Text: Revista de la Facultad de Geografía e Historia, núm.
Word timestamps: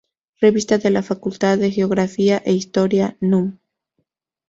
Revista 0.41 0.79
de 0.79 0.89
la 0.89 1.03
Facultad 1.03 1.59
de 1.59 1.69
Geografía 1.69 2.41
e 2.43 2.53
Historia, 2.53 3.17
núm. 3.21 3.59